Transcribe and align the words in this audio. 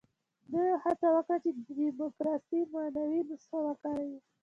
دوی 0.51 0.71
هڅه 0.83 1.07
وکړه 1.15 1.35
چې 1.43 1.49
د 1.55 1.57
ډیموکراسۍ 1.79 2.61
مصنوعي 2.73 3.21
نسخه 3.29 3.57
وکاروي. 3.65 4.19